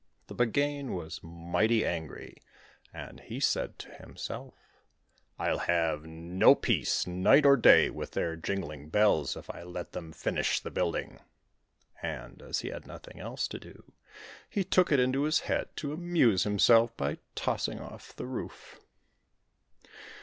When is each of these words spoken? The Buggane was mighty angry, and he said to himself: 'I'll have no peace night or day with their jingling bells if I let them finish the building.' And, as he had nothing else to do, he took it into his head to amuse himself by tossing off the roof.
The 0.25 0.33
Buggane 0.33 0.95
was 0.95 1.21
mighty 1.21 1.85
angry, 1.85 2.37
and 2.91 3.19
he 3.19 3.39
said 3.39 3.77
to 3.77 3.91
himself: 3.93 4.55
'I'll 5.37 5.59
have 5.59 6.05
no 6.07 6.55
peace 6.55 7.05
night 7.05 7.45
or 7.45 7.55
day 7.55 7.91
with 7.91 8.09
their 8.13 8.35
jingling 8.35 8.89
bells 8.89 9.37
if 9.37 9.47
I 9.51 9.61
let 9.61 9.91
them 9.91 10.11
finish 10.11 10.59
the 10.59 10.71
building.' 10.71 11.19
And, 12.01 12.41
as 12.41 12.61
he 12.61 12.69
had 12.69 12.87
nothing 12.87 13.19
else 13.19 13.47
to 13.49 13.59
do, 13.59 13.91
he 14.49 14.63
took 14.63 14.91
it 14.91 14.99
into 14.99 15.21
his 15.21 15.41
head 15.41 15.69
to 15.75 15.93
amuse 15.93 16.45
himself 16.45 16.97
by 16.97 17.19
tossing 17.35 17.79
off 17.79 18.15
the 18.15 18.25
roof. 18.25 18.79